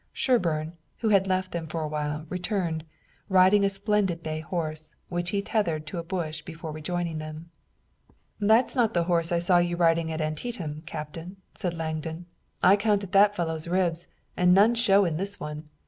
[0.13, 2.85] Sherburne, who had left them a while, returned,
[3.29, 7.51] riding a splendid bay horse, which he tethered to a bush before rejoining them.
[8.39, 12.25] "That's not the horse I saw you riding at Antietam, Captain," said Langdon.
[12.63, 15.69] "I counted that fellow's ribs, and none show in this one.